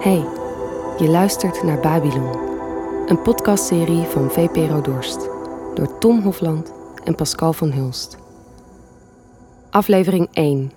Hey, 0.00 0.24
je 0.98 1.08
luistert 1.08 1.62
naar 1.62 1.80
Babylon, 1.80 2.38
een 3.06 3.22
podcastserie 3.22 4.02
van 4.02 4.30
VPRO 4.30 4.80
Dorst 4.80 5.28
door 5.74 5.98
Tom 5.98 6.20
Hofland 6.20 6.72
en 7.04 7.14
Pascal 7.14 7.52
van 7.52 7.72
Hulst. 7.72 8.18
Aflevering 9.70 10.28
1. 10.32 10.72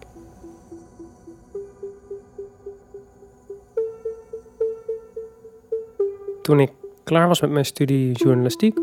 Toen 6.42 6.60
ik 6.60 6.72
klaar 7.04 7.28
was 7.28 7.42
met 7.42 7.52
mijn 7.52 7.66
studie 7.66 8.12
journalistiek, 8.12 8.78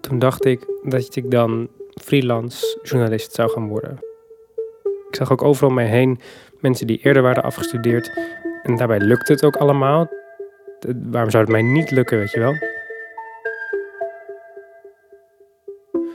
toen 0.00 0.18
dacht 0.18 0.44
ik 0.44 0.66
dat 0.82 1.16
ik 1.16 1.30
dan 1.30 1.68
freelance 2.02 2.78
journalist 2.82 3.32
zou 3.34 3.50
gaan 3.50 3.68
worden. 3.68 3.98
Ik 5.08 5.16
zag 5.16 5.32
ook 5.32 5.42
overal 5.42 5.68
om 5.68 5.74
mij 5.74 5.86
heen 5.86 6.20
mensen 6.60 6.86
die 6.86 7.00
eerder 7.02 7.22
waren 7.22 7.42
afgestudeerd 7.42 8.12
en 8.62 8.76
daarbij 8.76 9.00
lukte 9.00 9.32
het 9.32 9.44
ook 9.44 9.56
allemaal. 9.56 10.08
Waarom 11.02 11.30
zou 11.30 11.42
het 11.42 11.52
mij 11.52 11.62
niet 11.62 11.90
lukken, 11.90 12.18
weet 12.18 12.30
je 12.30 12.40
wel? 12.40 12.54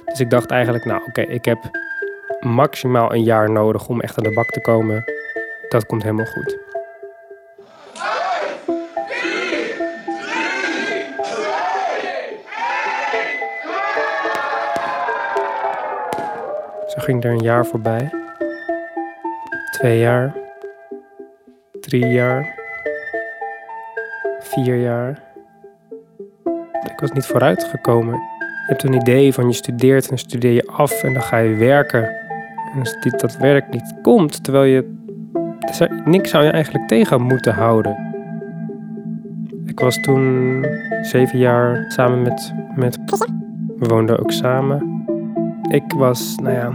Dus 0.05 0.19
ik 0.19 0.29
dacht 0.29 0.51
eigenlijk, 0.51 0.85
nou 0.85 1.01
oké, 1.07 1.21
ik 1.21 1.45
heb 1.45 1.59
maximaal 2.39 3.13
een 3.13 3.23
jaar 3.23 3.51
nodig 3.51 3.87
om 3.87 4.01
echt 4.01 4.17
aan 4.17 4.23
de 4.23 4.33
bak 4.33 4.49
te 4.49 4.61
komen. 4.61 5.03
Dat 5.69 5.85
komt 5.85 6.03
helemaal 6.03 6.25
goed. 6.25 6.57
Zo 16.87 17.01
ging 17.01 17.23
er 17.23 17.31
een 17.31 17.43
jaar 17.43 17.65
voorbij. 17.65 18.09
Twee 19.71 19.99
jaar. 19.99 20.44
Drie 21.85 22.07
jaar. 22.07 22.55
Vier 24.39 24.75
jaar. 24.75 25.21
Ik 26.83 26.99
was 26.99 27.11
niet 27.11 27.25
vooruitgekomen. 27.25 28.13
Je 28.13 28.65
hebt 28.67 28.83
een 28.83 28.93
idee 28.93 29.33
van 29.33 29.47
je 29.47 29.53
studeert 29.53 30.03
en 30.03 30.09
dan 30.09 30.17
studeer 30.17 30.51
je 30.51 30.67
af 30.67 31.03
en 31.03 31.13
dan 31.13 31.21
ga 31.21 31.37
je 31.37 31.55
werken. 31.55 32.03
En 32.73 32.79
als 32.79 32.99
dit, 32.99 33.19
dat 33.19 33.37
werk 33.37 33.69
niet 33.69 33.93
komt, 34.01 34.43
terwijl 34.43 34.63
je... 34.63 34.93
Niks 36.05 36.29
zou 36.29 36.43
je 36.43 36.49
eigenlijk 36.49 36.87
tegen 36.87 37.21
moeten 37.21 37.53
houden. 37.53 37.97
Ik 39.65 39.79
was 39.79 40.01
toen 40.01 40.65
zeven 41.01 41.39
jaar 41.39 41.85
samen 41.87 42.21
met, 42.21 42.53
met... 42.75 42.99
We 43.77 43.85
woonden 43.87 44.19
ook 44.19 44.31
samen. 44.31 45.05
Ik 45.67 45.93
was, 45.95 46.35
nou 46.41 46.55
ja, 46.55 46.67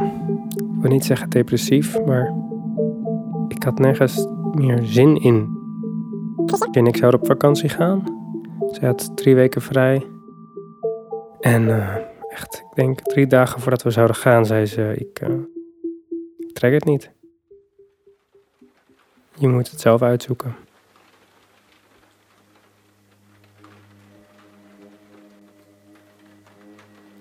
ik 0.57 0.81
wil 0.81 0.91
niet 0.91 1.05
zeggen 1.05 1.31
depressief, 1.31 2.05
maar 2.05 2.33
ik 3.49 3.63
had 3.63 3.79
nergens 3.79 4.27
meer 4.55 4.79
zin 4.83 5.17
in. 5.17 5.59
En 6.71 6.87
ik 6.87 6.97
zou 6.97 7.15
op 7.15 7.27
vakantie 7.27 7.69
gaan. 7.69 8.05
Zij 8.71 8.89
had 8.89 9.17
drie 9.17 9.35
weken 9.35 9.63
vrij. 9.63 10.07
En 11.41 11.63
uh, 11.63 11.97
echt, 12.29 12.65
ik 12.71 12.75
denk 12.75 13.01
drie 13.01 13.27
dagen 13.27 13.61
voordat 13.61 13.83
we 13.83 13.91
zouden 13.91 14.17
gaan, 14.17 14.47
zei 14.47 14.67
ze: 14.67 14.95
ik, 14.97 15.21
uh, 15.29 15.35
ik 16.39 16.53
trek 16.53 16.73
het 16.73 16.85
niet. 16.85 17.11
Je 19.35 19.49
moet 19.49 19.71
het 19.71 19.81
zelf 19.81 20.03
uitzoeken. 20.03 20.55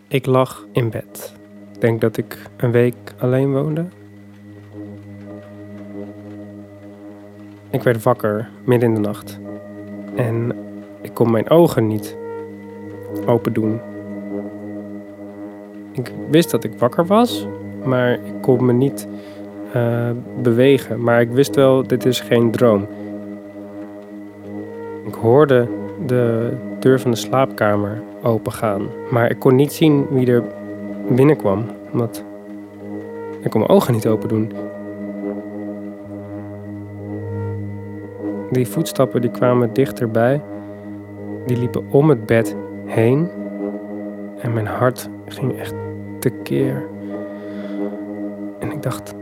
Ik 0.08 0.26
lag 0.26 0.66
in 0.72 0.90
bed. 0.90 1.34
Ik 1.74 1.82
denk 1.82 2.02
dat 2.02 2.18
ik 2.18 2.50
een 2.58 2.72
week 2.72 3.14
alleen 3.20 3.52
woonde. 3.52 3.99
Ik 7.70 7.84
werd 7.84 8.04
wakker 8.04 8.50
midden 8.64 8.90
in 8.90 8.96
de 8.96 9.02
nacht. 9.02 9.40
En 10.16 10.52
ik 11.02 11.14
kon 11.14 11.32
mijn 11.32 11.50
ogen 11.50 11.88
niet 11.88 12.18
open 13.26 13.54
doen. 13.54 13.80
Ik 15.92 16.12
wist 16.30 16.52
dat 16.52 16.64
ik 16.64 16.72
wakker 16.78 17.06
was, 17.06 17.48
maar 17.84 18.14
ik 18.14 18.42
kon 18.42 18.66
me 18.66 18.74
niet 18.74 19.08
uh, 19.76 20.10
bewegen. 20.42 21.04
Maar 21.04 21.22
ik 21.22 21.32
wist 21.32 21.56
wel, 21.56 21.88
dit 21.88 22.06
is 22.06 22.20
geen 22.20 22.52
droom. 22.52 22.88
Ik 25.06 25.14
hoorde 25.14 25.68
de 26.06 26.52
deur 26.80 27.00
van 27.00 27.12
de 27.12 27.18
slaapkamer 27.18 28.02
opengaan. 28.24 28.88
Maar 29.12 29.30
ik 29.30 29.40
kon 29.40 29.56
niet 29.56 29.74
zien 29.74 30.08
wie 30.10 30.32
er 30.32 30.44
binnenkwam. 31.10 31.66
Omdat 31.92 32.24
ik 33.42 33.50
kon 33.50 33.60
mijn 33.60 33.72
ogen 33.72 33.94
niet 33.94 34.08
open 34.08 34.30
doen. 34.30 34.52
Die 38.52 38.68
voetstappen 38.68 39.22
die 39.22 39.32
kwamen 39.32 39.74
dichterbij. 39.74 40.42
Die 41.46 41.58
liepen 41.58 41.86
om 41.92 42.10
het 42.10 42.26
bed 42.26 42.56
heen. 42.86 43.30
En 44.38 44.54
mijn 44.54 44.68
hart 44.68 45.10
ging 45.26 45.58
echt 45.58 45.74
tekeer. 46.20 46.88
En 48.60 48.72
ik 48.72 48.84
dacht, 48.84 49.16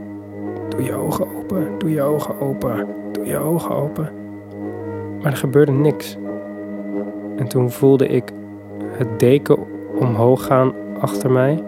doe 0.69 0.83
je 0.83 0.93
ogen 0.93 1.35
open, 1.35 1.67
doe 1.77 1.89
je 1.89 2.01
ogen 2.01 2.39
open, 2.39 2.87
doe 3.11 3.25
je 3.25 3.37
ogen 3.37 3.75
open. 3.75 4.09
Maar 5.21 5.31
er 5.31 5.37
gebeurde 5.37 5.71
niks. 5.71 6.17
En 7.35 7.47
toen 7.47 7.71
voelde 7.71 8.07
ik 8.07 8.31
het 8.91 9.19
deken 9.19 9.57
omhoog 9.99 10.45
gaan 10.45 10.73
achter 10.99 11.31
mij. 11.31 11.63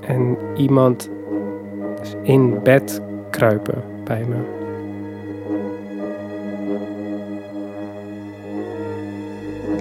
En 0.00 0.36
iemand 0.54 1.10
in 2.22 2.62
bed 2.62 3.02
kruipen 3.30 3.82
bij 4.04 4.24
me. 4.28 4.65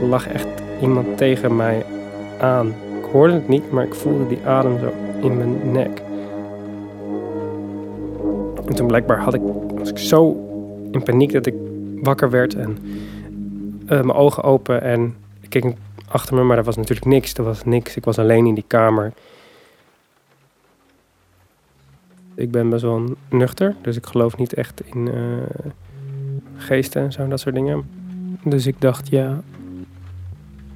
Lag 0.08 0.28
echt 0.28 0.48
iemand 0.82 1.18
tegen 1.18 1.56
mij 1.56 1.86
aan. 2.40 2.68
Ik 2.68 3.12
hoorde 3.12 3.34
het 3.34 3.48
niet, 3.48 3.72
maar 3.72 3.84
ik 3.84 3.94
voelde 3.94 4.28
die 4.28 4.46
adem 4.46 4.80
zo 4.80 4.94
in 5.22 5.38
mijn 5.38 5.72
nek. 5.72 6.02
En 8.66 8.76
toen 8.76 8.88
blijkbaar 8.88 9.20
had 9.20 9.34
ik, 9.34 9.42
was 9.76 9.90
ik 9.90 9.98
zo 9.98 10.30
in 10.92 11.04
paniek 11.04 11.32
dat 11.32 11.46
ik 11.46 11.56
wakker 12.02 12.30
werd 12.30 12.56
en 12.56 12.78
uh, 13.84 13.88
mijn 13.88 14.14
ogen 14.14 14.44
open 14.44 14.82
en 14.82 15.16
ik 15.42 15.50
keek 15.50 15.74
achter 16.08 16.36
me, 16.36 16.44
maar 16.44 16.58
er 16.58 16.64
was 16.64 16.76
natuurlijk 16.76 17.06
niks. 17.06 17.34
Er 17.34 17.44
was 17.44 17.64
niks. 17.64 17.96
Ik 17.96 18.06
was 18.06 18.20
alleen 18.20 18.46
in 18.46 18.54
die 18.54 18.64
kamer. 18.68 19.14
Ik 22.36 22.52
ben 22.52 22.70
best 22.70 22.82
wel 22.82 23.04
nuchter, 23.30 23.76
dus 23.82 23.98
ik 23.98 24.06
geloof 24.06 24.38
niet 24.38 24.54
echt 24.54 24.82
in 24.94 25.08
uh, 25.08 25.72
geesten 26.56 27.02
en 27.02 27.12
zo, 27.12 27.28
dat 27.28 27.40
soort 27.40 27.56
dingen. 27.56 27.90
Dus 28.44 28.68
ik 28.68 28.82
dacht, 28.82 29.10
ja, 29.10 29.42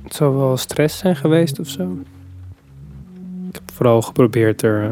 het 0.10 0.18
zou 0.18 0.36
wel 0.36 0.58
stress 0.58 0.98
zijn 0.98 1.16
geweest 1.16 1.60
of 1.60 1.68
zo. 1.68 1.98
Ik 3.50 3.56
heb 3.56 3.72
vooral 3.74 4.02
geprobeerd 4.02 4.62
er 4.62 4.84
uh, 4.84 4.92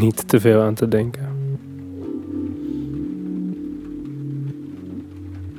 niet 0.00 0.28
te 0.28 0.40
veel 0.40 0.60
aan 0.60 0.74
te 0.74 0.88
denken. 0.88 1.28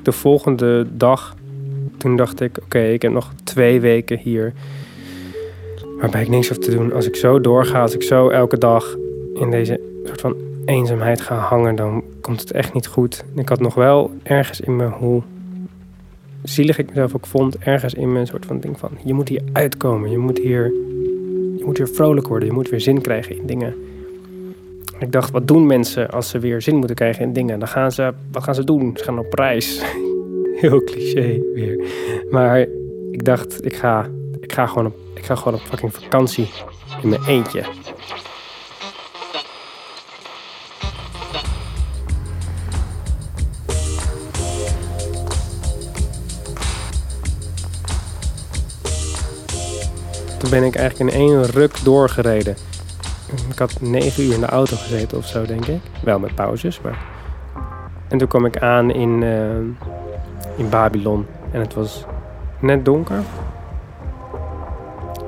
De 0.04 0.12
volgende 0.12 0.88
dag, 0.98 1.36
toen 1.98 2.16
dacht 2.16 2.42
ik: 2.42 2.58
oké, 2.64 2.80
ik 2.80 3.02
heb 3.02 3.12
nog 3.12 3.34
twee 3.44 3.80
weken 3.80 4.18
hier. 4.18 4.54
Waarbij 6.00 6.22
ik 6.22 6.30
niks 6.30 6.48
hoef 6.48 6.58
te 6.58 6.72
doen. 6.72 6.94
Als 6.94 7.08
ik 7.08 7.16
zo 7.16 7.42
doorga, 7.42 7.82
als 7.82 7.94
ik 7.94 8.04
zo 8.04 8.30
elke 8.30 8.58
dag 8.58 8.98
in 9.34 9.52
deze 9.52 9.82
soort 10.06 10.22
van 10.22 10.36
eenzaamheid 10.66 11.22
ga 11.22 11.36
hangen, 11.36 11.76
dan 11.76 12.04
komt 12.22 12.40
het 12.40 12.52
echt 12.52 12.74
niet 12.74 12.88
goed. 12.88 13.24
Ik 13.36 13.50
had 13.50 13.60
nog 13.60 13.74
wel 13.74 14.12
ergens 14.24 14.62
in 14.62 14.76
me, 14.76 14.86
hoe 14.86 15.22
zielig 16.44 16.78
ik 16.78 16.88
mezelf 16.88 17.16
ook 17.16 17.26
vond, 17.26 17.58
ergens 17.58 17.94
in 17.94 18.10
een 18.10 18.28
soort 18.28 18.46
van 18.46 18.60
ding 18.60 18.80
van: 18.80 18.92
je 19.04 19.14
moet 19.14 19.30
hier 19.30 19.42
uitkomen, 19.54 20.12
je 20.12 20.18
moet 20.18 20.38
hier, 20.38 20.64
je 21.58 21.64
moet 21.66 21.78
weer 21.78 21.90
vrolijk 21.90 22.28
worden, 22.28 22.48
je 22.48 22.54
moet 22.54 22.70
weer 22.70 22.82
zin 22.82 23.02
krijgen 23.02 23.38
in 23.38 23.46
dingen. 23.46 23.76
Ik 25.00 25.12
dacht, 25.12 25.32
wat 25.32 25.48
doen 25.48 25.66
mensen 25.66 26.10
als 26.10 26.30
ze 26.30 26.40
weer 26.40 26.62
zin 26.62 26.76
moeten 26.76 26.96
krijgen 26.96 27.24
in 27.24 27.34
dingen? 27.34 27.60
Dan 27.60 27.68
gaan 27.68 27.92
ze, 27.92 28.14
wat 28.32 28.44
gaan 28.44 28.56
ze 28.56 28.64
doen? 28.64 28.92
Ze 28.98 29.04
gaan 29.04 29.20
op 29.20 29.34
reis. 29.34 29.82
Heel 30.62 30.84
cliché 30.84 31.42
weer. 31.54 31.86
Maar 32.30 32.60
ik 33.12 33.26
dacht, 33.26 33.66
ik 33.66 33.76
ga, 33.76 34.10
ik 34.40 34.54
ga, 34.54 34.66
gewoon, 34.66 34.86
op, 34.86 34.96
ik 35.14 35.26
ga 35.26 35.36
gewoon 35.36 35.54
op 35.54 35.66
fucking 35.66 35.94
vakantie 35.94 36.50
in 37.02 37.10
mijn 37.10 37.24
eentje. 37.28 37.64
Toen 50.42 50.50
ben 50.50 50.64
ik 50.64 50.76
eigenlijk 50.76 51.12
in 51.12 51.20
één 51.20 51.44
ruk 51.44 51.84
doorgereden. 51.84 52.56
Ik 53.50 53.60
had 53.60 53.82
negen 53.82 54.24
uur 54.24 54.34
in 54.34 54.40
de 54.40 54.46
auto 54.46 54.76
gezeten 54.76 55.18
of 55.18 55.26
zo, 55.26 55.46
denk 55.46 55.66
ik. 55.66 55.82
Wel 56.04 56.20
met 56.20 56.36
pauzes, 56.36 56.82
maar... 56.82 57.00
En 58.08 58.18
toen 58.18 58.28
kwam 58.28 58.46
ik 58.46 58.58
aan 58.58 58.92
in, 58.92 59.22
uh, 59.22 59.56
in 60.56 60.70
Babylon. 60.70 61.26
En 61.52 61.60
het 61.60 61.74
was 61.74 62.06
net 62.60 62.86
donker. 62.86 63.20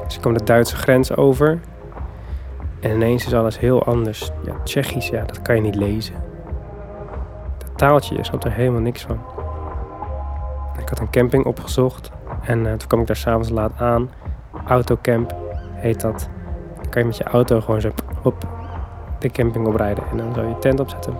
Dus 0.06 0.16
ik 0.16 0.22
kwam 0.22 0.34
de 0.34 0.44
Duitse 0.44 0.76
grens 0.76 1.16
over. 1.16 1.60
En 2.80 2.92
ineens 2.92 3.26
is 3.26 3.34
alles 3.34 3.60
heel 3.60 3.84
anders. 3.84 4.32
Ja, 4.46 4.54
Tsjechisch, 4.64 5.08
ja, 5.08 5.24
dat 5.26 5.42
kan 5.42 5.56
je 5.56 5.62
niet 5.62 5.76
lezen. 5.76 6.16
Dat 7.58 7.78
taaltje, 7.78 8.16
je 8.16 8.24
snapt 8.24 8.44
er 8.44 8.52
helemaal 8.52 8.82
niks 8.82 9.02
van. 9.02 9.20
Ik 10.82 10.90
had 10.90 11.00
een 11.00 11.10
camping 11.10 11.46
opgezocht 11.46 12.12
en 12.42 12.64
toen 12.64 12.88
kwam 12.88 13.02
ik 13.02 13.08
daar 13.08 13.16
s'avonds 13.16 13.50
laat 13.50 13.72
aan. 13.78 14.10
Autocamp 14.68 15.36
heet 15.74 16.02
dat. 16.02 16.30
Dan 16.76 16.90
kan 16.90 17.02
je 17.02 17.08
met 17.08 17.18
je 17.18 17.24
auto 17.24 17.62
gewoon 17.62 17.82
zo 17.82 17.92
op 18.24 18.48
de 19.20 19.30
camping 19.30 19.68
oprijden 19.68 20.04
en 20.12 20.18
dan 20.18 20.34
zou 20.34 20.48
je 20.48 20.60
tent 20.60 20.80
opzetten. 20.80 21.18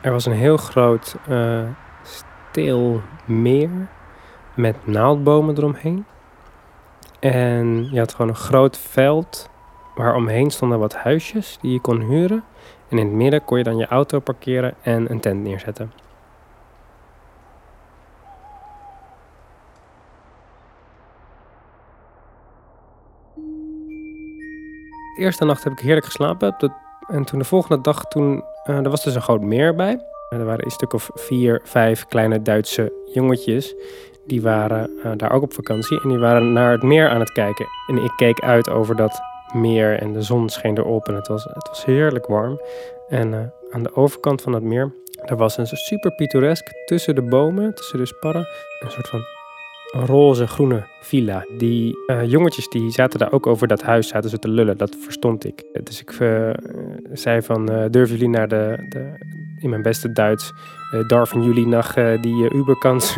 Er 0.00 0.12
was 0.12 0.26
een 0.26 0.32
heel 0.32 0.56
groot 0.56 1.16
uh, 1.28 1.62
stil 2.02 3.00
meer 3.24 3.70
met 4.54 4.86
naaldbomen 4.86 5.56
eromheen. 5.56 6.04
En 7.20 7.88
je 7.90 7.98
had 7.98 8.12
gewoon 8.14 8.28
een 8.28 8.36
groot 8.36 8.78
veld 8.78 9.50
waar 9.94 10.14
omheen 10.14 10.50
stonden 10.50 10.78
wat 10.78 10.94
huisjes 10.94 11.58
die 11.60 11.72
je 11.72 11.80
kon 11.80 12.00
huren. 12.00 12.44
En 12.88 12.98
in 12.98 13.06
het 13.06 13.14
midden 13.14 13.44
kon 13.44 13.58
je 13.58 13.64
dan 13.64 13.76
je 13.76 13.86
auto 13.86 14.20
parkeren 14.20 14.74
en 14.82 15.10
een 15.10 15.20
tent 15.20 15.42
neerzetten. 15.42 15.92
Eerste 25.18 25.44
nacht 25.44 25.64
heb 25.64 25.72
ik 25.72 25.78
heerlijk 25.78 26.06
geslapen. 26.06 26.56
En 27.06 27.24
toen 27.24 27.38
de 27.38 27.44
volgende 27.44 27.82
dag, 27.82 28.04
toen, 28.04 28.44
uh, 28.66 28.76
er 28.76 28.90
was 28.90 29.04
dus 29.04 29.14
een 29.14 29.22
groot 29.22 29.40
meer 29.40 29.74
bij. 29.74 30.00
Er 30.28 30.44
waren 30.44 30.64
een 30.64 30.70
stuk 30.70 30.92
of 30.92 31.10
vier, 31.14 31.60
vijf 31.64 32.06
kleine 32.06 32.42
Duitse 32.42 32.92
jongetjes. 33.12 33.74
Die 34.26 34.42
waren 34.42 34.90
uh, 35.04 35.12
daar 35.16 35.32
ook 35.32 35.42
op 35.42 35.52
vakantie 35.52 36.00
en 36.02 36.08
die 36.08 36.18
waren 36.18 36.52
naar 36.52 36.72
het 36.72 36.82
meer 36.82 37.08
aan 37.08 37.20
het 37.20 37.32
kijken. 37.32 37.66
En 37.86 37.96
ik 37.96 38.12
keek 38.16 38.40
uit 38.40 38.70
over 38.70 38.96
dat 38.96 39.20
meer 39.52 39.98
en 39.98 40.12
de 40.12 40.22
zon 40.22 40.48
scheen 40.48 40.78
erop 40.78 41.08
en 41.08 41.14
het 41.14 41.28
was, 41.28 41.44
het 41.44 41.68
was 41.68 41.84
heerlijk 41.84 42.26
warm. 42.26 42.60
En 43.08 43.32
uh, 43.32 43.38
aan 43.70 43.82
de 43.82 43.94
overkant 43.94 44.42
van 44.42 44.52
het 44.52 44.62
meer, 44.62 44.92
daar 45.26 45.36
was 45.36 45.56
een 45.56 45.66
super 45.66 46.14
pittoresk 46.14 46.66
tussen 46.84 47.14
de 47.14 47.22
bomen, 47.22 47.74
tussen 47.74 47.98
de 47.98 48.06
sparren, 48.06 48.46
een 48.80 48.90
soort 48.90 49.08
van 49.08 49.37
roze-groene 49.90 50.86
villa. 51.00 51.44
Die 51.56 51.98
uh, 52.06 52.30
jongetjes 52.30 52.68
die 52.68 52.90
zaten 52.90 53.18
daar 53.18 53.32
ook 53.32 53.46
over 53.46 53.68
dat 53.68 53.82
huis, 53.82 54.08
zaten 54.08 54.30
ze 54.30 54.38
te 54.38 54.48
lullen. 54.48 54.76
Dat 54.76 54.96
verstond 55.00 55.44
ik. 55.44 55.64
Dus 55.82 56.00
ik 56.00 56.18
uh, 56.18 56.50
zei 57.12 57.42
van, 57.42 57.72
uh, 57.72 57.84
durven 57.90 58.16
jullie 58.16 58.30
naar 58.30 58.48
de, 58.48 58.86
de, 58.88 59.12
in 59.60 59.70
mijn 59.70 59.82
beste 59.82 60.12
Duits, 60.12 60.52
darven 61.06 61.42
jullie 61.42 61.66
naar 61.66 62.18
die 62.20 62.54
Uberkant 62.54 63.02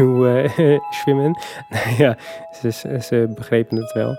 zwemmen? 1.04 1.38
nou 1.68 1.94
ja, 1.98 2.16
ze, 2.60 2.70
ze 3.00 3.32
begrepen 3.34 3.76
het 3.76 3.92
wel. 3.92 4.16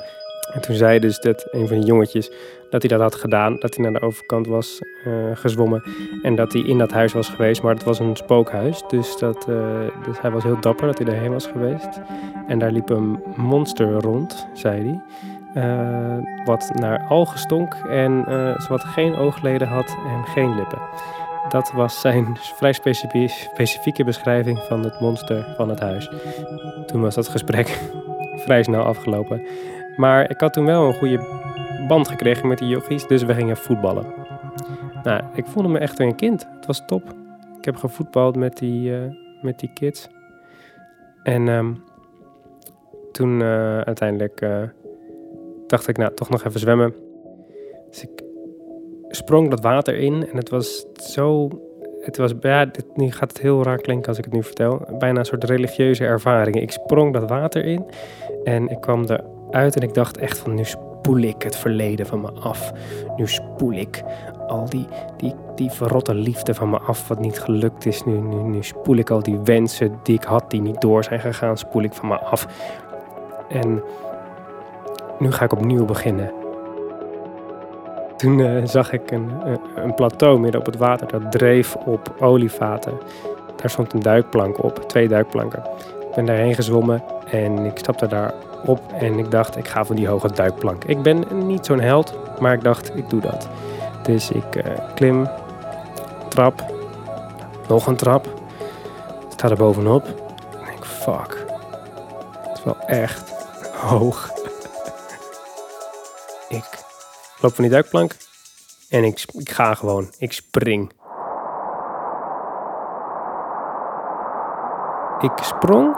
En 0.54 0.62
toen 0.62 0.76
zei 0.76 1.00
dus 1.00 1.20
dat 1.20 1.48
een 1.52 1.68
van 1.68 1.80
de 1.80 1.86
jongetjes 1.86 2.32
dat 2.72 2.82
hij 2.82 2.98
dat 2.98 3.00
had 3.00 3.16
gedaan. 3.16 3.56
Dat 3.60 3.76
hij 3.76 3.84
naar 3.84 4.00
de 4.00 4.06
overkant 4.06 4.48
was 4.48 4.82
uh, 5.08 5.14
gezwommen. 5.34 5.84
En 6.22 6.36
dat 6.36 6.54
hij 6.54 6.62
in 6.62 6.78
dat 6.78 6.92
huis 6.92 7.14
was 7.14 7.30
geweest. 7.30 7.62
Maar 7.62 7.74
het 7.74 7.84
was 7.84 8.00
een 8.00 8.16
spookhuis. 8.16 8.84
Dus, 8.88 9.18
dat, 9.18 9.46
uh, 9.50 9.58
dus 10.06 10.22
hij 10.22 10.32
was 10.32 10.44
heel 10.44 10.60
dapper 10.60 10.88
dat 10.88 10.98
hij 10.98 11.08
daarheen 11.08 11.32
was 11.32 11.48
geweest. 11.48 12.02
En 12.48 12.60
daar 12.60 12.72
liep 12.72 12.90
een 12.90 13.24
monster 13.36 13.92
rond, 13.92 14.48
zei 14.54 14.82
hij. 14.82 15.02
Uh, 15.56 16.46
wat 16.46 16.72
naar 16.74 17.06
algen 17.10 17.40
stonk 17.40 17.74
en 17.90 18.26
wat 18.70 18.84
geen 18.84 19.16
oogleden 19.16 19.68
had 19.68 19.98
en 20.08 20.24
geen 20.26 20.56
lippen. 20.56 20.80
Dat 21.50 21.72
was 21.72 22.02
zijn 22.02 22.38
vrij 22.58 22.74
specifieke 23.54 24.04
beschrijving 24.04 24.60
van 24.60 24.84
het 24.84 25.00
monster 25.00 25.54
van 25.58 25.70
het 25.70 25.80
huis. 25.80 26.12
Toen 26.86 27.02
was 27.02 27.16
dat 27.16 27.28
gesprek 27.28 27.80
vrij 28.46 28.64
snel 28.64 28.84
afgelopen. 28.84 29.42
Maar 29.96 30.30
ik 30.30 30.40
had 30.40 30.54
toen 30.54 30.66
wel 30.66 30.88
een 30.88 30.94
goede 30.94 31.20
band 31.92 32.08
gekregen 32.08 32.48
met 32.48 32.58
die 32.58 32.68
yogis, 32.68 33.08
dus 33.08 33.24
we 33.24 33.34
gingen 33.34 33.58
voetballen. 33.58 34.06
Nou, 35.04 35.24
ik 35.34 35.46
voelde 35.46 35.70
me 35.70 35.80
echt 35.80 36.00
een 36.00 36.16
kind. 36.16 36.48
Het 36.56 36.66
was 36.66 36.84
top. 36.86 37.04
Ik 37.58 37.66
heb 37.66 37.76
gevoetbald 37.76 38.36
met 38.36 38.58
die, 38.58 38.92
uh, 38.92 38.98
met 39.42 39.60
die 39.60 39.72
kids. 39.74 40.10
En 41.24 41.48
um, 41.48 41.84
toen 43.12 43.40
uh, 43.40 43.80
uiteindelijk 43.80 44.42
uh, 44.42 44.64
dacht 45.68 45.88
ik, 45.88 45.98
nou, 45.98 46.14
toch 46.14 46.30
nog 46.30 46.44
even 46.44 46.60
zwemmen. 46.60 46.94
Dus 47.90 48.02
ik 48.04 48.24
sprong 49.08 49.50
dat 49.50 49.62
water 49.62 49.98
in 49.98 50.28
en 50.28 50.38
het 50.38 50.50
was 50.50 50.86
zo... 50.94 51.50
Het 52.02 52.18
was, 52.18 52.34
ja, 52.40 52.66
dit, 52.66 52.86
nu 52.96 53.12
gaat 53.12 53.32
het 53.32 53.42
heel 53.42 53.64
raar 53.64 53.82
klinken 53.82 54.08
als 54.08 54.18
ik 54.18 54.24
het 54.24 54.34
nu 54.34 54.44
vertel. 54.44 54.86
Bijna 55.00 55.20
een 55.20 55.26
soort 55.26 55.44
religieuze 55.44 56.06
ervaring. 56.06 56.62
Ik 56.62 56.72
sprong 56.72 57.14
dat 57.14 57.30
water 57.30 57.66
in 57.66 57.86
en 58.44 58.68
ik 58.68 58.82
kwam 58.82 59.06
eruit 59.50 59.76
en 59.76 59.82
ik 59.82 59.94
dacht 59.94 60.18
echt 60.18 60.38
van, 60.38 60.54
nu 60.54 60.64
spoel 61.02 61.22
ik 61.22 61.44
het 61.44 61.56
verleden 61.56 62.06
van 62.06 62.22
me 62.22 62.32
af. 62.32 62.72
Nu 63.16 63.28
spoel 63.28 63.74
ik 63.74 64.04
al 64.48 64.70
die, 64.70 64.88
die, 65.18 65.36
die 65.56 65.72
verrotte 65.72 66.14
liefde 66.14 66.54
van 66.54 66.70
me 66.70 66.80
af 66.80 67.08
wat 67.08 67.20
niet 67.20 67.40
gelukt 67.40 67.86
is. 67.86 68.04
Nu, 68.04 68.20
nu, 68.20 68.36
nu 68.36 68.64
spoel 68.64 68.96
ik 68.96 69.10
al 69.10 69.24
die 69.24 69.40
wensen 69.44 70.00
die 70.04 70.16
ik 70.16 70.24
had 70.24 70.52
die 70.52 70.62
niet 70.62 70.82
door 70.82 71.04
zijn 71.04 71.20
gegaan, 71.20 71.58
spoel 71.58 71.84
ik 71.84 71.94
van 71.94 72.08
me 72.08 72.20
af. 72.20 72.48
En 73.50 73.84
nu 75.20 75.32
ga 75.32 75.46
ik 75.46 75.54
opnieuw 75.54 75.86
beginnen. 75.86 76.32
Toen 78.18 78.40
uh, 78.40 78.66
zag 78.66 78.92
ik 78.92 79.12
een, 79.12 79.32
een 79.76 79.94
plateau 79.94 80.40
midden 80.40 80.60
op 80.60 80.66
het 80.66 80.78
water 80.78 81.08
dat 81.08 81.32
dreef 81.32 81.76
op 81.76 82.16
olievaten. 82.20 82.98
Daar 83.56 83.70
stond 83.70 83.94
een 83.94 84.02
duikplank 84.02 84.64
op, 84.64 84.80
twee 84.88 85.08
duikplanken. 85.08 85.64
Ik 86.10 86.16
ben 86.16 86.26
daarheen 86.26 86.56
gezwommen 86.56 87.04
en 87.30 87.58
ik 87.58 87.78
stapte 87.78 88.08
daar 88.08 88.34
op 88.66 88.94
en 88.94 89.20
ik 89.20 89.32
dacht, 89.32 89.58
ik 89.58 89.68
ga 89.68 89.86
voor 89.86 89.96
die 89.96 90.08
hoge 90.08 90.32
duikplank. 90.32 90.84
Ik 90.84 91.02
ben 91.02 91.48
niet 91.48 91.66
zo'n 91.66 91.80
held, 91.80 92.14
maar 92.40 92.54
ik 92.54 92.64
dacht, 92.64 92.98
ik 92.98 93.10
doe 93.10 93.22
dat. 93.22 93.50
Dus 94.04 94.32
ik 94.32 94.56
uh, 94.56 94.64
klim, 94.96 95.30
trap, 96.28 96.66
nog 97.68 97.88
een 97.88 97.96
trap, 97.96 98.28
sta 99.30 99.50
er 99.50 99.56
bovenop 99.56 100.22
fuck, 101.02 101.46
het 102.48 102.58
is 102.58 102.64
wel 102.64 102.80
echt 102.80 103.32
hoog. 103.74 104.30
ik 106.60 106.84
loop 107.40 107.54
van 107.54 107.64
die 107.64 107.74
duikplank 107.74 108.16
en 108.90 109.04
ik, 109.04 109.26
ik 109.34 109.52
ga 109.52 109.74
gewoon, 109.74 110.12
ik 110.18 110.34
spring. 110.34 110.92
Ik 115.20 115.44
sprong 115.44 115.96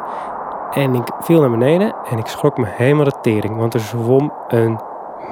en 0.73 0.95
ik 0.95 1.07
viel 1.19 1.39
naar 1.39 1.49
beneden 1.49 1.95
en 2.09 2.17
ik 2.17 2.25
schrok 2.25 2.57
me 2.57 2.65
helemaal 2.67 3.05
de 3.05 3.19
tering. 3.21 3.57
Want 3.57 3.73
er 3.73 3.79
zwom 3.79 4.33
een 4.47 4.79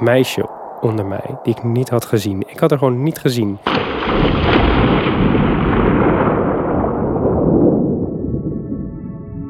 meisje 0.00 0.48
onder 0.80 1.06
mij 1.06 1.38
die 1.42 1.56
ik 1.56 1.62
niet 1.62 1.88
had 1.88 2.04
gezien. 2.04 2.42
Ik 2.46 2.58
had 2.58 2.70
haar 2.70 2.78
gewoon 2.78 3.02
niet 3.02 3.18
gezien. 3.18 3.58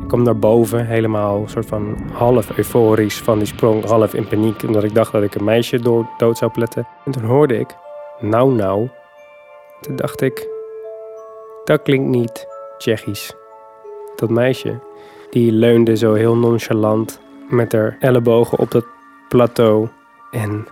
Ik 0.03 0.09
kom 0.09 0.23
naar 0.23 0.39
boven, 0.39 0.87
helemaal 0.87 1.43
soort 1.47 1.67
van 1.67 1.97
half 2.13 2.57
euforisch 2.57 3.19
van 3.19 3.39
die 3.39 3.47
sprong, 3.47 3.85
half 3.85 4.15
in 4.15 4.29
paniek. 4.29 4.63
Omdat 4.63 4.85
ik 4.85 4.95
dacht 4.95 5.13
dat 5.13 5.23
ik 5.23 5.35
een 5.35 5.45
meisje 5.45 5.81
door 5.81 6.07
dood 6.17 6.39
zou 6.39 6.51
pletten. 6.51 6.87
En 7.05 7.13
toen 7.13 7.25
hoorde 7.25 7.59
ik, 7.59 7.77
nou 8.21 8.53
nou. 8.55 8.89
Toen 9.81 9.97
dacht 9.97 10.21
ik, 10.21 10.49
dat 11.65 11.83
klinkt 11.83 12.09
niet 12.09 12.47
Tsjechisch. 12.79 13.35
Dat 14.17 14.31
meisje 14.31 14.81
die 15.33 15.53
leunde 15.53 15.97
zo 15.97 16.15
heel 16.15 16.37
nonchalant 16.37 17.21
met 17.49 17.73
haar 17.73 17.97
ellebogen 18.01 18.59
op 18.59 18.71
dat 18.71 18.85
plateau. 19.29 19.89
En 20.31 20.67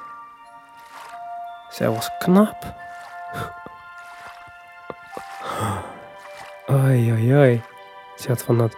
zij 1.70 1.90
was 1.90 2.10
knap. 2.18 2.56
Oei, 6.70 7.12
oei, 7.12 7.34
oei. 7.34 7.62
Ze 8.16 8.28
had 8.28 8.42
van 8.42 8.58
dat 8.58 8.76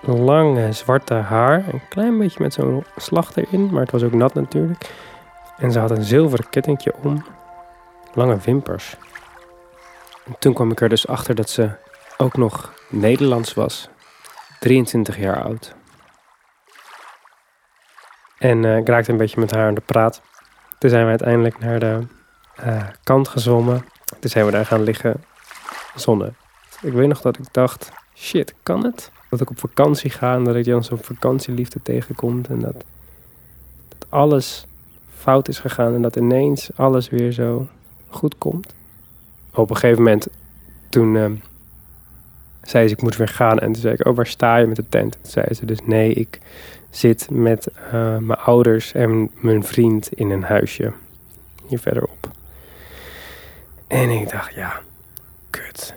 lange 0.00 0.72
zwarte 0.72 1.14
haar. 1.14 1.64
Een 1.72 1.88
klein 1.88 2.18
beetje 2.18 2.42
met 2.42 2.52
zo'n 2.52 2.84
slag 2.96 3.36
erin, 3.36 3.70
maar 3.70 3.82
het 3.82 3.90
was 3.90 4.02
ook 4.02 4.12
nat 4.12 4.34
natuurlijk. 4.34 4.90
En 5.58 5.72
ze 5.72 5.78
had 5.78 5.90
een 5.90 6.04
zilveren 6.04 6.50
kettingje 6.50 6.94
om. 7.02 7.24
Lange 8.14 8.36
wimpers. 8.36 8.96
En 10.24 10.36
toen 10.38 10.52
kwam 10.52 10.70
ik 10.70 10.80
er 10.80 10.88
dus 10.88 11.06
achter 11.06 11.34
dat 11.34 11.50
ze 11.50 11.70
ook 12.16 12.36
nog 12.36 12.72
Nederlands 12.88 13.54
was. 13.54 13.88
23 14.64 15.18
jaar 15.18 15.42
oud. 15.42 15.74
En 18.38 18.62
uh, 18.62 18.76
ik 18.76 18.88
raakte 18.88 19.10
een 19.10 19.16
beetje 19.16 19.40
met 19.40 19.50
haar 19.50 19.66
aan 19.66 19.74
de 19.74 19.80
praat. 19.80 20.22
Toen 20.78 20.90
zijn 20.90 21.04
we 21.04 21.10
uiteindelijk 21.10 21.58
naar 21.58 21.80
de 21.80 22.00
uh, 22.66 22.88
kant 23.02 23.28
gezwommen. 23.28 23.84
Toen 24.20 24.30
zijn 24.30 24.44
we 24.44 24.50
daar 24.50 24.66
gaan 24.66 24.82
liggen 24.82 25.24
zonnen. 25.94 26.36
Ik 26.82 26.92
weet 26.92 27.08
nog 27.08 27.20
dat 27.20 27.38
ik 27.38 27.44
dacht, 27.52 27.92
shit, 28.14 28.54
kan 28.62 28.84
het? 28.84 29.10
Dat 29.30 29.40
ik 29.40 29.50
op 29.50 29.58
vakantie 29.58 30.10
ga 30.10 30.34
en 30.34 30.44
dat 30.44 30.54
ik 30.54 30.64
dan 30.64 30.84
zo'n 30.84 30.98
vakantieliefde 30.98 31.82
tegenkomt. 31.82 32.48
En 32.48 32.60
dat, 32.60 32.84
dat 33.88 34.06
alles 34.08 34.66
fout 35.14 35.48
is 35.48 35.58
gegaan 35.58 35.94
en 35.94 36.02
dat 36.02 36.16
ineens 36.16 36.70
alles 36.76 37.08
weer 37.08 37.32
zo 37.32 37.68
goed 38.08 38.38
komt. 38.38 38.74
Op 39.54 39.70
een 39.70 39.76
gegeven 39.76 40.02
moment, 40.02 40.28
toen... 40.88 41.14
Uh, 41.14 41.30
zei 42.64 42.88
ze, 42.88 42.94
ik 42.94 43.02
moet 43.02 43.16
weer 43.16 43.28
gaan. 43.28 43.58
En 43.58 43.72
toen 43.72 43.82
zei 43.82 43.94
ik, 43.94 44.06
oh, 44.06 44.16
waar 44.16 44.26
sta 44.26 44.56
je 44.56 44.66
met 44.66 44.76
de 44.76 44.88
tent? 44.88 45.18
Zei 45.22 45.54
ze 45.54 45.66
dus, 45.66 45.78
nee, 45.84 46.12
ik 46.12 46.38
zit 46.90 47.30
met 47.30 47.68
uh, 47.86 47.92
mijn 48.18 48.38
ouders 48.38 48.92
en 48.92 49.30
mijn 49.34 49.64
vriend 49.64 50.12
in 50.12 50.30
een 50.30 50.42
huisje 50.42 50.92
hier 51.66 51.78
verderop. 51.78 52.30
En 53.86 54.10
ik 54.10 54.30
dacht, 54.30 54.54
ja, 54.54 54.80
kut. 55.50 55.94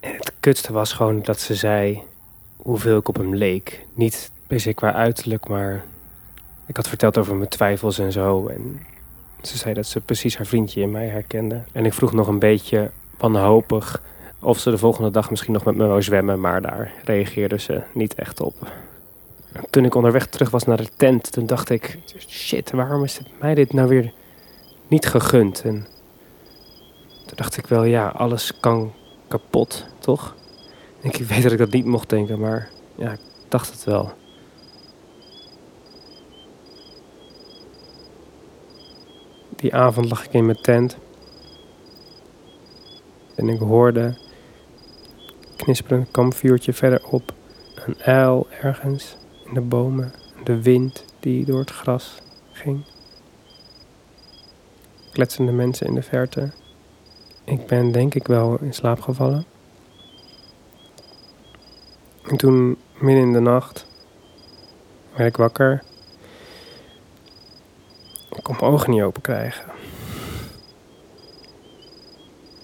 En 0.00 0.14
het 0.16 0.32
kutste 0.40 0.72
was 0.72 0.92
gewoon 0.92 1.22
dat 1.22 1.40
ze 1.40 1.54
zei 1.54 2.02
hoeveel 2.56 2.98
ik 2.98 3.08
op 3.08 3.16
hem 3.16 3.34
leek. 3.34 3.84
Niet 3.94 4.30
per 4.46 4.60
se 4.60 4.72
qua 4.72 4.92
uiterlijk, 4.92 5.48
maar 5.48 5.84
ik 6.66 6.76
had 6.76 6.88
verteld 6.88 7.18
over 7.18 7.34
mijn 7.36 7.48
twijfels 7.48 7.98
en 7.98 8.12
zo. 8.12 8.46
En 8.46 8.86
ze 9.42 9.58
zei 9.58 9.74
dat 9.74 9.86
ze 9.86 10.00
precies 10.00 10.36
haar 10.36 10.46
vriendje 10.46 10.80
in 10.80 10.90
mij 10.90 11.06
herkende. 11.06 11.62
En 11.72 11.84
ik 11.84 11.92
vroeg 11.92 12.12
nog 12.12 12.28
een 12.28 12.38
beetje 12.38 12.90
wanhopig 13.18 14.02
of 14.40 14.58
ze 14.58 14.70
de 14.70 14.78
volgende 14.78 15.10
dag 15.10 15.30
misschien 15.30 15.52
nog 15.52 15.64
met 15.64 15.74
me 15.74 15.86
wou 15.86 16.02
zwemmen, 16.02 16.40
maar 16.40 16.62
daar 16.62 16.92
reageerde 17.04 17.58
ze 17.58 17.82
niet 17.94 18.14
echt 18.14 18.40
op. 18.40 18.54
toen 19.70 19.84
ik 19.84 19.94
onderweg 19.94 20.26
terug 20.26 20.50
was 20.50 20.64
naar 20.64 20.76
de 20.76 20.88
tent, 20.96 21.32
toen 21.32 21.46
dacht 21.46 21.70
ik: 21.70 21.98
shit, 22.28 22.70
waarom 22.70 23.04
is 23.04 23.18
het 23.18 23.28
mij 23.40 23.54
dit 23.54 23.72
nou 23.72 23.88
weer 23.88 24.12
niet 24.88 25.06
gegund? 25.06 25.62
En 25.64 25.86
toen 27.26 27.36
dacht 27.36 27.56
ik 27.56 27.66
wel, 27.66 27.84
ja, 27.84 28.08
alles 28.08 28.60
kan 28.60 28.92
kapot, 29.28 29.86
toch? 29.98 30.34
Ik 31.00 31.16
weet 31.16 31.42
dat 31.42 31.52
ik 31.52 31.58
dat 31.58 31.70
niet 31.70 31.84
mocht 31.84 32.08
denken, 32.08 32.38
maar 32.38 32.68
ja, 32.94 33.12
ik 33.12 33.20
dacht 33.48 33.72
het 33.72 33.84
wel. 33.84 34.12
Die 39.56 39.74
avond 39.74 40.10
lag 40.10 40.24
ik 40.24 40.32
in 40.32 40.46
mijn 40.46 40.60
tent. 40.62 40.96
En 43.34 43.48
ik 43.48 43.58
hoorde 43.58 44.14
knisperend 45.60 46.10
kampvuurtje 46.10 46.72
verderop. 46.72 47.32
Een 47.86 47.96
uil 48.02 48.46
ergens 48.60 49.16
in 49.44 49.54
de 49.54 49.60
bomen. 49.60 50.12
De 50.44 50.62
wind 50.62 51.04
die 51.20 51.44
door 51.44 51.58
het 51.58 51.70
gras 51.70 52.18
ging. 52.52 52.84
Kletsende 55.12 55.52
mensen 55.52 55.86
in 55.86 55.94
de 55.94 56.02
verte. 56.02 56.50
Ik 57.44 57.66
ben 57.66 57.92
denk 57.92 58.14
ik 58.14 58.26
wel 58.26 58.58
in 58.60 58.74
slaap 58.74 59.00
gevallen. 59.00 59.44
En 62.22 62.36
toen, 62.36 62.78
midden 62.98 63.22
in 63.22 63.32
de 63.32 63.40
nacht, 63.40 63.86
werd 65.16 65.28
ik 65.28 65.36
wakker. 65.36 65.82
Ik 68.30 68.42
kon 68.42 68.56
mijn 68.60 68.72
ogen 68.72 68.90
niet 68.90 69.02
open 69.02 69.22
krijgen. 69.22 69.72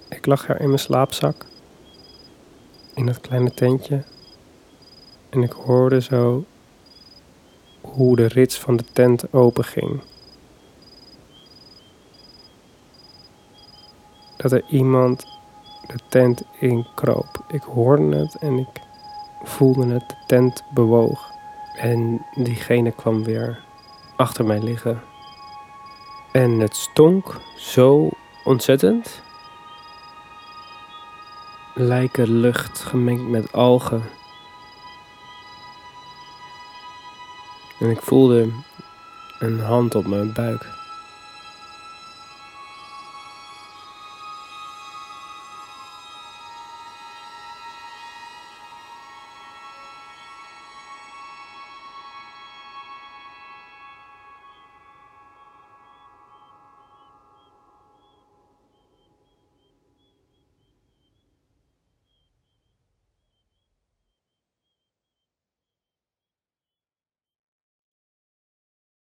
Ik 0.09 0.27
lag 0.27 0.49
er 0.49 0.61
in 0.61 0.67
mijn 0.67 0.79
slaapzak, 0.79 1.47
in 2.97 3.07
dat 3.07 3.21
kleine 3.21 3.55
tentje. 3.55 4.03
En 5.29 5.43
ik 5.43 5.53
hoorde 5.53 6.01
zo 6.01 6.45
hoe 7.81 8.17
de 8.17 8.27
rits 8.27 8.59
van 8.59 8.77
de 8.77 8.85
tent 8.93 9.33
openging. 9.33 10.01
Dat 14.37 14.53
er 14.53 14.65
iemand 14.69 15.25
de 15.87 15.99
tent 16.09 16.43
inkroop. 16.61 17.45
Ik 17.49 17.63
hoorde 17.63 18.17
het 18.17 18.37
en 18.39 18.59
ik 18.59 18.81
voelde 19.43 19.87
het, 19.87 20.09
de 20.09 20.17
tent 20.27 20.63
bewoog. 20.75 21.31
En 21.79 22.27
diegene 22.35 22.93
kwam 22.93 23.25
weer 23.25 23.65
achter 24.17 24.45
mij 24.45 24.61
liggen. 24.61 25.03
En 26.33 26.61
het 26.61 26.77
stonk 26.77 27.41
zo 27.57 28.09
ontzettend. 28.45 29.25
Lijke 31.79 32.31
lucht 32.31 32.79
gemengd 32.79 33.29
met 33.29 33.53
algen. 33.53 34.03
En 37.79 37.91
ik 37.91 38.01
voelde 38.01 38.49
een 39.39 39.61
hand 39.61 39.95
op 39.95 40.07
mijn 40.07 40.33
buik. 40.33 40.76